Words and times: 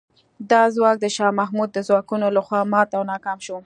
دا 0.49 0.61
ځواک 0.75 0.97
د 1.01 1.05
شاه 1.15 1.37
محمود 1.39 1.69
د 1.73 1.77
ځواکونو 1.87 2.27
له 2.35 2.41
خوا 2.45 2.61
مات 2.71 2.89
او 2.97 3.03
ناکام 3.11 3.39
شو. 3.45 3.57